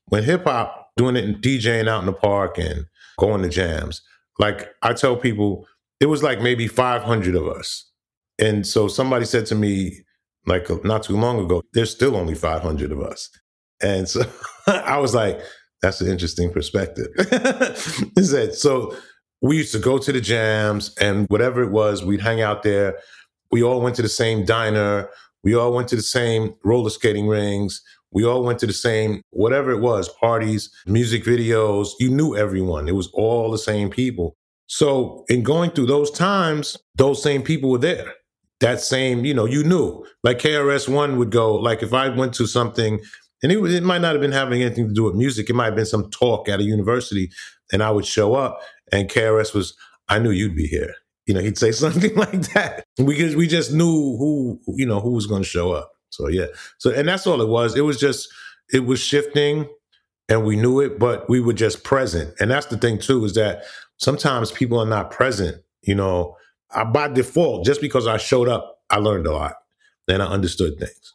[0.06, 2.86] when hip hop doing it and DJing out in the park and
[3.18, 4.02] going to jams,
[4.38, 5.66] like I tell people,
[6.00, 7.90] it was like maybe 500 of us.
[8.38, 10.04] And so somebody said to me,
[10.46, 13.30] like not too long ago, there's still only 500 of us.
[13.82, 14.22] And so
[14.66, 15.40] I was like,
[15.84, 17.08] that's an interesting perspective.
[18.16, 18.96] Is that so?
[19.42, 22.98] We used to go to the jams and whatever it was, we'd hang out there.
[23.50, 25.10] We all went to the same diner.
[25.42, 27.82] We all went to the same roller skating rings.
[28.12, 31.90] We all went to the same, whatever it was, parties, music videos.
[32.00, 32.88] You knew everyone.
[32.88, 34.36] It was all the same people.
[34.66, 38.10] So, in going through those times, those same people were there.
[38.60, 40.06] That same, you know, you knew.
[40.22, 43.00] Like KRS One would go, like if I went to something
[43.44, 45.50] and it, it might not have been having anything to do with music.
[45.50, 47.30] It might have been some talk at a university,
[47.70, 48.58] and I would show up,
[48.90, 49.76] and KRS was,
[50.08, 50.94] I knew you'd be here.
[51.26, 55.12] You know, he'd say something like that because we just knew who, you know, who
[55.12, 55.92] was going to show up.
[56.08, 56.46] So yeah,
[56.78, 57.76] so and that's all it was.
[57.76, 58.32] It was just
[58.72, 59.68] it was shifting,
[60.30, 62.32] and we knew it, but we were just present.
[62.40, 63.64] And that's the thing too is that
[63.98, 65.58] sometimes people are not present.
[65.82, 66.36] You know,
[66.70, 69.56] I, by default, just because I showed up, I learned a lot,
[70.08, 71.14] and I understood things.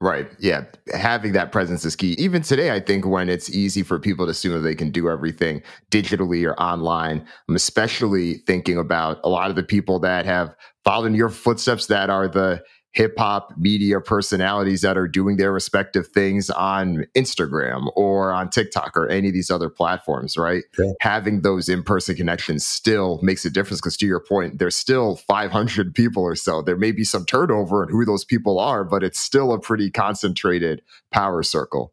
[0.00, 0.28] Right.
[0.38, 0.64] Yeah.
[0.94, 2.12] Having that presence is key.
[2.18, 5.08] Even today, I think when it's easy for people to assume that they can do
[5.08, 10.54] everything digitally or online, I'm especially thinking about a lot of the people that have
[10.84, 15.52] followed in your footsteps that are the hip hop media personalities that are doing their
[15.52, 20.64] respective things on Instagram or on TikTok or any of these other platforms, right?
[20.78, 20.92] Yeah.
[21.00, 25.16] Having those in person connections still makes a difference because, to your point, there's still
[25.16, 26.62] 500 people or so.
[26.62, 29.90] There may be some turnover in who those people are, but it's still a pretty
[29.90, 31.92] concentrated power circle.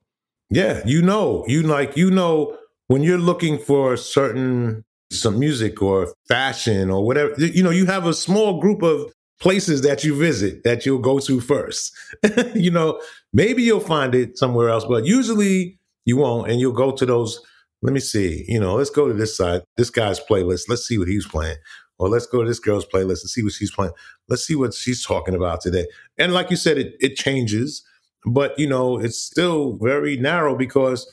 [0.50, 6.14] Yeah, you know, you like, you know, when you're looking for certain some music or
[6.28, 10.64] fashion or whatever, you know, you have a small group of places that you visit
[10.64, 11.94] that you'll go to first.
[12.56, 13.02] you know,
[13.34, 16.50] maybe you'll find it somewhere else, but usually you won't.
[16.50, 17.40] And you'll go to those.
[17.82, 20.70] Let me see, you know, let's go to this side, this guy's playlist.
[20.70, 21.58] Let's see what he's playing.
[22.00, 23.94] Or let's go to this girl's playlist and see what she's playing.
[24.28, 25.86] Let's see what she's talking about today.
[26.18, 27.86] And like you said, it, it changes,
[28.26, 31.10] but you know, it's still very narrow because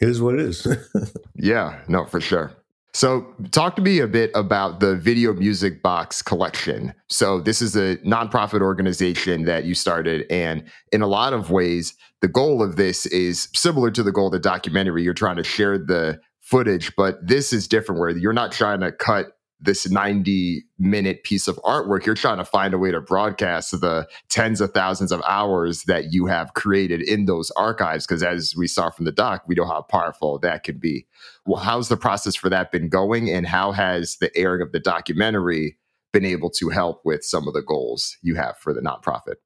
[0.00, 0.66] it is what it is.
[1.34, 2.52] yeah, no, for sure.
[2.98, 6.92] So, talk to me a bit about the Video Music Box collection.
[7.06, 11.94] So, this is a nonprofit organization that you started, and in a lot of ways,
[12.22, 15.04] the goal of this is similar to the goal of the documentary.
[15.04, 18.90] You're trying to share the footage, but this is different where you're not trying to
[18.90, 19.26] cut
[19.60, 24.06] this 90 minute piece of artwork, you're trying to find a way to broadcast the
[24.28, 28.06] tens of thousands of hours that you have created in those archives.
[28.06, 31.06] Because as we saw from the doc, we know how powerful that can be.
[31.46, 33.30] Well, how's the process for that been going?
[33.30, 35.76] And how has the airing of the documentary
[36.12, 39.36] been able to help with some of the goals you have for the nonprofit?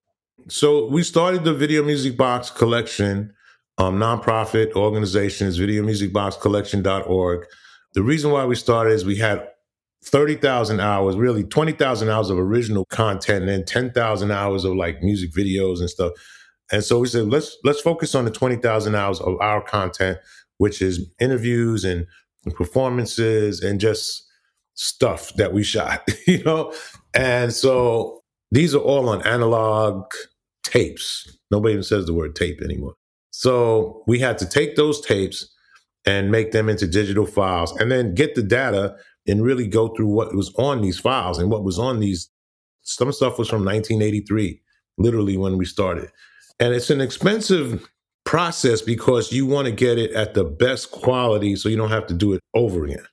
[0.48, 3.32] So we started the Video Music Box collection,
[3.78, 7.46] um, nonprofit organization is videomusicboxcollection.org.
[7.94, 9.48] The reason why we started is we had
[10.04, 15.32] 30,000 hours, really 20,000 hours of original content and then 10,000 hours of like music
[15.32, 16.12] videos and stuff.
[16.72, 20.18] And so we said, let's, let's focus on the 20,000 hours of our content,
[20.58, 22.06] which is interviews and
[22.54, 24.24] performances and just
[24.74, 26.72] stuff that we shot, you know?
[27.14, 30.04] And so these are all on analog
[30.64, 31.38] tapes.
[31.50, 32.94] Nobody even says the word tape anymore.
[33.30, 35.48] So we had to take those tapes
[36.04, 40.08] and make them into digital files and then get the data and really go through
[40.08, 42.28] what was on these files and what was on these.
[42.82, 44.60] Some stuff was from 1983,
[44.98, 46.10] literally when we started.
[46.58, 47.88] And it's an expensive
[48.24, 52.06] process because you want to get it at the best quality so you don't have
[52.08, 53.04] to do it over again.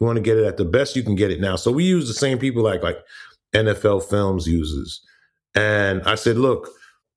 [0.00, 1.56] You want to get it at the best you can get it now.
[1.56, 2.98] So we use the same people like like
[3.54, 5.00] NFL Films uses.
[5.54, 6.68] And I said, look,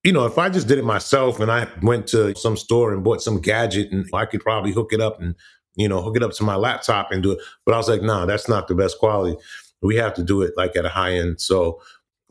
[0.04, 3.04] you know, if I just did it myself and I went to some store and
[3.04, 5.36] bought some gadget and I could probably hook it up and
[5.76, 7.40] you know, hook it up to my laptop and do it.
[7.66, 9.38] But I was like, no, nah, that's not the best quality.
[9.82, 11.42] We have to do it like at a high end.
[11.42, 11.82] So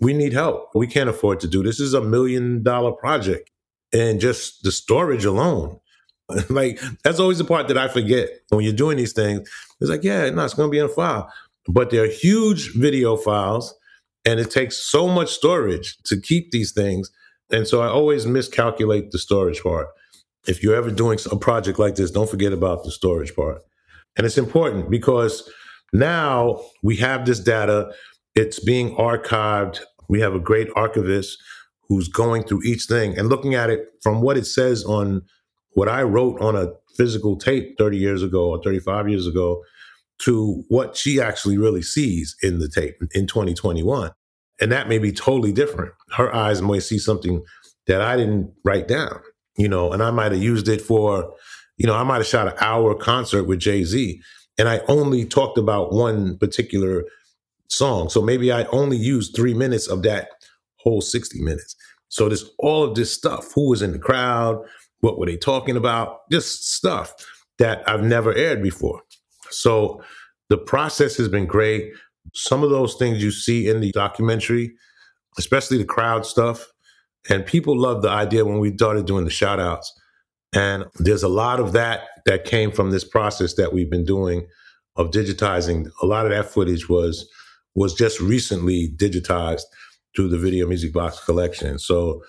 [0.00, 0.70] we need help.
[0.74, 1.78] We can't afford to do this.
[1.78, 3.50] this is a million dollar project.
[3.92, 5.78] And just the storage alone.
[6.48, 9.48] like that's always the part that I forget when you're doing these things.
[9.80, 11.30] It's like, yeah, no, it's gonna be in a file.
[11.68, 13.74] But they're huge video files
[14.24, 17.10] and it takes so much storage to keep these things.
[17.50, 19.88] And so I always miscalculate the storage part
[20.46, 23.62] if you're ever doing a project like this, don't forget about the storage part.
[24.16, 25.48] And it's important because
[25.92, 27.92] now we have this data,
[28.34, 29.80] it's being archived.
[30.08, 31.38] We have a great archivist
[31.88, 35.22] who's going through each thing and looking at it from what it says on
[35.74, 39.62] what I wrote on a physical tape 30 years ago or 35 years ago
[40.18, 44.10] to what she actually really sees in the tape in 2021.
[44.60, 45.92] And that may be totally different.
[46.10, 47.42] Her eyes may see something
[47.86, 49.20] that I didn't write down
[49.56, 51.34] you know, and I might have used it for,
[51.76, 54.20] you know, I might have shot an hour concert with Jay Z
[54.58, 57.04] and I only talked about one particular
[57.68, 58.08] song.
[58.08, 60.28] So maybe I only used three minutes of that
[60.76, 61.74] whole 60 minutes.
[62.08, 63.52] So there's all of this stuff.
[63.54, 64.62] Who was in the crowd?
[65.00, 66.20] What were they talking about?
[66.30, 67.14] Just stuff
[67.58, 69.00] that I've never aired before.
[69.50, 70.02] So
[70.48, 71.92] the process has been great.
[72.34, 74.74] Some of those things you see in the documentary,
[75.38, 76.66] especially the crowd stuff,
[77.28, 79.92] and people loved the idea when we started doing the shout outs.
[80.54, 84.46] And there's a lot of that that came from this process that we've been doing
[84.96, 85.90] of digitizing.
[86.02, 87.28] A lot of that footage was
[87.74, 89.62] was just recently digitized
[90.14, 91.78] through the video music box collection.
[91.78, 92.22] So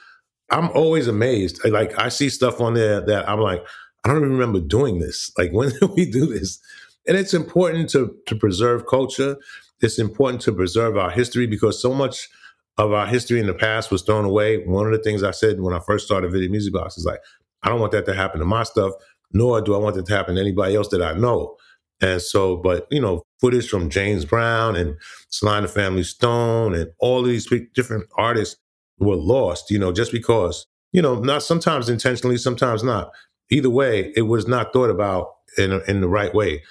[0.52, 1.60] I'm always amazed.
[1.68, 3.66] Like I see stuff on there that I'm like,
[4.06, 5.32] I don't even remember doing this.
[5.38, 6.60] Like when did we do this?
[7.08, 9.36] And it's important to to preserve culture.
[9.82, 12.30] It's important to preserve our history because so much
[12.78, 14.66] of our history in the past was thrown away.
[14.66, 17.20] One of the things I said when I first started Video Music Box is like,
[17.62, 18.94] I don't want that to happen to my stuff,
[19.32, 21.56] nor do I want it to happen to anybody else that I know.
[22.02, 24.96] And so, but you know, footage from James Brown and
[25.44, 28.58] and Family Stone and all these different artists
[29.00, 33.12] were lost, you know, just because, you know, not sometimes intentionally, sometimes not.
[33.50, 36.64] Either way, it was not thought about in, in the right way.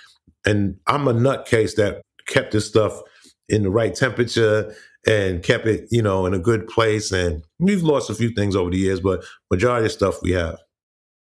[0.44, 3.00] And I'm a nutcase that kept this stuff
[3.48, 4.74] in the right temperature
[5.06, 7.12] and kept it, you know, in a good place.
[7.12, 10.58] And we've lost a few things over the years, but majority of stuff we have.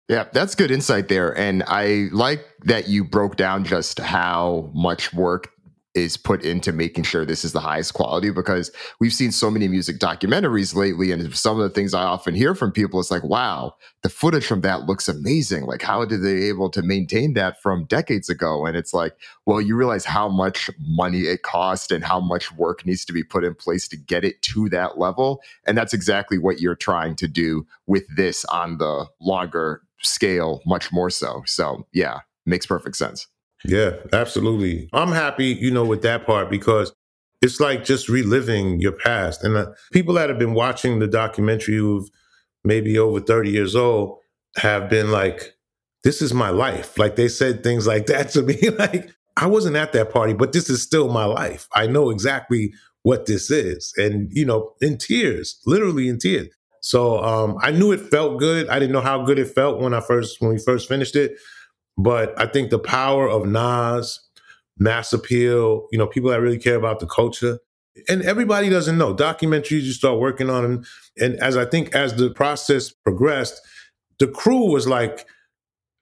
[0.09, 1.37] Yeah, that's good insight there.
[1.37, 5.51] And I like that you broke down just how much work
[5.97, 8.71] is put into making sure this is the highest quality because
[9.01, 12.55] we've seen so many music documentaries lately and some of the things i often hear
[12.55, 13.75] from people is like wow
[14.07, 15.65] the footage from that looks amazing.
[15.65, 18.65] Like how did they able to maintain that from decades ago?
[18.65, 19.17] And it's like
[19.47, 23.25] well you realize how much money it cost and how much work needs to be
[23.25, 25.43] put in place to get it to that level.
[25.67, 30.93] And that's exactly what you're trying to do with this on the longer scale much
[30.93, 31.43] more so.
[31.45, 33.27] So yeah makes perfect sense
[33.65, 34.89] yeah, absolutely.
[34.93, 36.93] I'm happy, you know, with that part because
[37.43, 39.45] it's like just reliving your past.
[39.45, 42.09] And uh, people that have been watching the documentary who've
[42.65, 44.19] maybe over 30 years old
[44.57, 45.55] have been like,
[46.05, 46.99] this is my life.
[46.99, 48.59] Like they said things like that to me.
[48.79, 51.69] like, I wasn't at that party, but this is still my life.
[51.75, 53.93] I know exactly what this is.
[53.97, 56.49] And, you know, in tears, literally in tears.
[56.81, 58.69] So um, I knew it felt good.
[58.69, 61.37] I didn't know how good it felt when I first when we first finished it.
[61.97, 64.21] But I think the power of Nas,
[64.79, 67.59] mass appeal, you know, people that really care about the culture,
[68.09, 69.15] and everybody doesn't know.
[69.15, 70.85] Documentaries, you start working on.
[71.19, 73.61] And as I think as the process progressed,
[74.19, 75.27] the crew was like,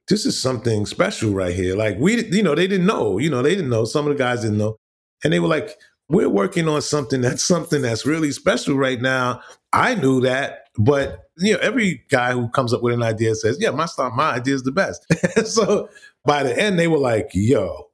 [0.08, 1.76] this is something special right here.
[1.76, 3.84] Like we, you know, they didn't know, you know, they didn't know.
[3.84, 4.76] Some of the guys didn't know.
[5.22, 5.78] And they were like,
[6.08, 9.40] we're working on something that's something that's really special right now.
[9.74, 13.58] I knew that, but you know, every guy who comes up with an idea says,
[13.60, 15.04] "Yeah, my style, my idea is the best."
[15.46, 15.88] so
[16.24, 17.90] by the end, they were like, "Yo,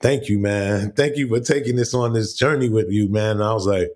[0.00, 0.92] thank you, man.
[0.92, 3.90] Thank you for taking this on this journey with you, man." And I was like,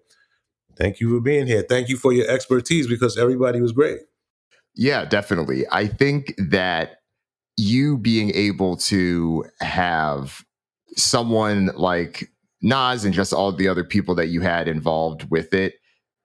[0.77, 1.62] "Thank you for being here.
[1.69, 3.99] Thank you for your expertise because everybody was great."
[4.77, 5.64] Yeah, definitely.
[5.73, 6.99] I think that
[7.57, 10.45] you being able to have
[10.97, 12.31] someone like
[12.62, 15.75] Nas and just all the other people that you had involved with it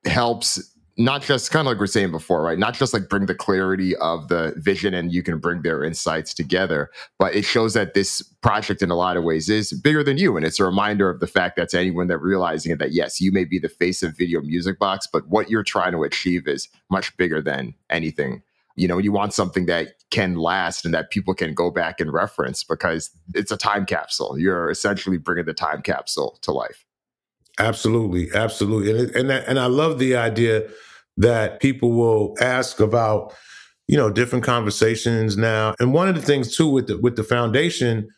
[0.05, 2.59] helps not just kind of like we are saying before, right?
[2.59, 6.33] Not just like bring the clarity of the vision and you can bring their insights
[6.33, 10.17] together, but it shows that this project in a lot of ways is bigger than
[10.17, 10.37] you.
[10.37, 13.19] And it's a reminder of the fact that to anyone that realizing it, that yes,
[13.19, 16.47] you may be the face of video music box, but what you're trying to achieve
[16.47, 18.43] is much bigger than anything.
[18.75, 22.13] You know, you want something that can last and that people can go back and
[22.13, 24.37] reference because it's a time capsule.
[24.37, 26.85] You're essentially bringing the time capsule to life.
[27.59, 30.67] Absolutely, absolutely, and and and I love the idea
[31.17, 33.33] that people will ask about,
[33.87, 35.75] you know, different conversations now.
[35.79, 38.09] And one of the things too with the with the foundation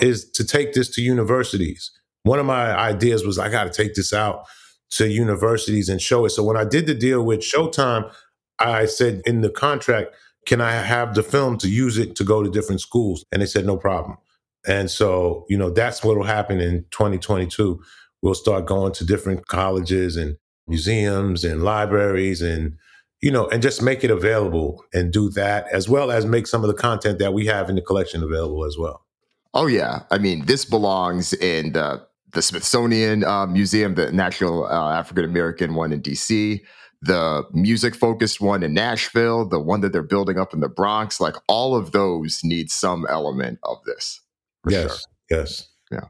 [0.00, 1.90] is to take this to universities.
[2.22, 4.44] One of my ideas was I got to take this out
[4.90, 6.30] to universities and show it.
[6.30, 8.12] So when I did the deal with Showtime,
[8.60, 10.14] I said in the contract,
[10.46, 13.24] can I have the film to use it to go to different schools?
[13.32, 14.18] And they said no problem.
[14.66, 17.82] And so, you know, that's what will happen in 2022
[18.24, 22.74] we'll start going to different colleges and museums and libraries and
[23.20, 26.64] you know and just make it available and do that as well as make some
[26.64, 29.04] of the content that we have in the collection available as well.
[29.52, 30.04] Oh yeah.
[30.10, 35.74] I mean this belongs in the, the smithsonian uh, museum the national uh, african american
[35.74, 36.60] one in dc
[37.02, 41.20] the music focused one in nashville the one that they're building up in the bronx.
[41.20, 44.20] Like all of those need some element of this
[44.66, 45.38] yes sure.
[45.38, 45.68] yes.
[45.92, 46.08] Yeah.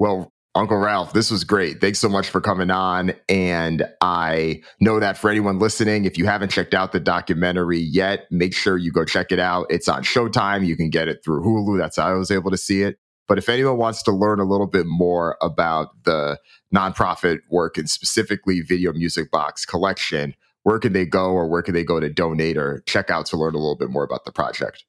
[0.00, 1.80] Well Uncle Ralph, this was great.
[1.80, 3.14] Thanks so much for coming on.
[3.28, 8.26] And I know that for anyone listening, if you haven't checked out the documentary yet,
[8.30, 9.66] make sure you go check it out.
[9.70, 10.66] It's on Showtime.
[10.66, 11.78] You can get it through Hulu.
[11.78, 12.98] That's how I was able to see it.
[13.28, 16.38] But if anyone wants to learn a little bit more about the
[16.74, 20.34] nonprofit work and specifically Video Music Box collection,
[20.64, 23.38] where can they go or where can they go to donate or check out to
[23.38, 24.84] learn a little bit more about the project?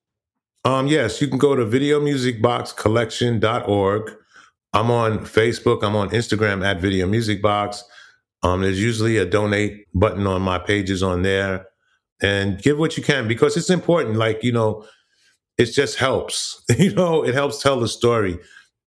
[0.66, 4.18] Um, yes, you can go to videomusicboxcollection.org
[4.74, 5.84] I'm on Facebook.
[5.84, 7.84] I'm on Instagram at Video Music Box.
[8.42, 11.68] Um, there's usually a donate button on my pages on there,
[12.22, 14.18] and give what you can because it's important.
[14.18, 14.86] Like you know,
[15.58, 16.64] it just helps.
[16.78, 18.40] you know, it helps tell the story,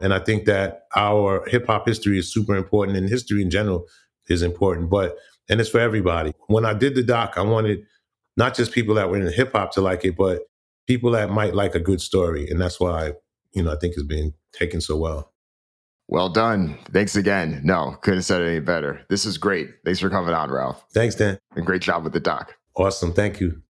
[0.01, 3.85] and I think that our hip hop history is super important, and history in general
[4.27, 4.89] is important.
[4.89, 5.15] But
[5.49, 6.33] and it's for everybody.
[6.47, 7.85] When I did the doc, I wanted
[8.37, 10.41] not just people that were in hip hop to like it, but
[10.87, 13.13] people that might like a good story, and that's why
[13.53, 15.34] you know I think it's being taken so well.
[16.07, 16.77] Well done.
[16.91, 17.61] Thanks again.
[17.63, 19.01] No, couldn't have said it any better.
[19.09, 19.69] This is great.
[19.83, 20.85] Thanks for coming on, Ralph.
[20.93, 21.39] Thanks, Dan.
[21.55, 22.55] And great job with the doc.
[22.75, 23.11] Awesome.
[23.13, 23.61] Thank you.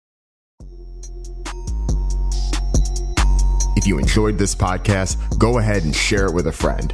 [3.77, 6.93] If you enjoyed this podcast, go ahead and share it with a friend.